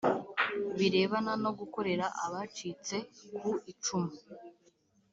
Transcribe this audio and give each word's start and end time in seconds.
birebana 0.77 1.33
no 1.43 1.51
gukorera 1.59 2.05
abacitse 2.25 2.95
ku 3.39 3.51
icumu 3.71 4.11